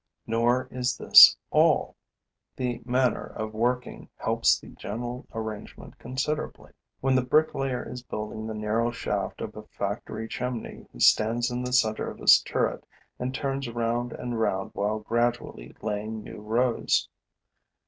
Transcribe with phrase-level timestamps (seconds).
[0.25, 1.95] Nor is this all:
[2.55, 6.71] the manner of working helps the general arrangement considerably.
[7.01, 11.61] When the bricklayer is building the narrow shaft of a factory chimney, he stands in
[11.63, 12.83] the center of his turret
[13.19, 17.07] and turns round and round while gradually laying new rows.